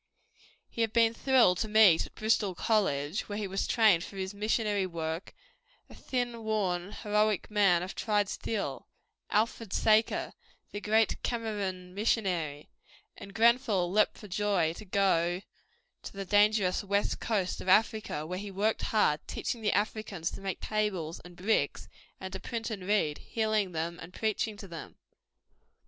He 0.67 0.81
had 0.81 0.93
been 0.93 1.13
thrilled 1.13 1.59
to 1.59 1.67
meet 1.67 2.07
at 2.07 2.15
Bristol 2.15 2.55
College, 2.55 3.29
where 3.29 3.37
he 3.37 3.47
was 3.47 3.67
trained 3.67 4.03
for 4.03 4.17
his 4.17 4.33
missionary 4.33 4.87
work, 4.87 5.31
a 5.91 5.93
thin, 5.93 6.43
worn, 6.43 6.91
heroic 6.93 7.51
man 7.51 7.83
of 7.83 7.93
tried 7.93 8.27
steel, 8.27 8.87
Alfred 9.29 9.71
Saker, 9.73 10.33
the 10.71 10.81
great 10.81 11.21
Kamerun 11.21 11.93
missionary, 11.93 12.67
and 13.15 13.35
Grenfell 13.35 13.91
leapt 13.91 14.17
for 14.17 14.27
joy 14.27 14.73
to 14.73 14.85
go 14.85 15.35
out 15.35 15.43
to 16.01 16.13
the 16.13 16.25
dangerous 16.25 16.83
West 16.83 17.19
Coast 17.19 17.61
of 17.61 17.69
Africa, 17.69 18.25
where 18.25 18.39
he 18.39 18.49
worked 18.49 18.81
hard, 18.81 19.19
teaching 19.27 19.61
the 19.61 19.71
Africans 19.73 20.31
to 20.31 20.41
make 20.41 20.61
tables 20.61 21.19
and 21.19 21.35
bricks 21.35 21.87
and 22.19 22.33
to 22.33 22.39
print 22.39 22.71
and 22.71 22.87
read, 22.87 23.19
healing 23.19 23.71
them 23.71 23.99
and 24.01 24.15
preaching 24.15 24.57
to 24.57 24.67
them. 24.67 24.95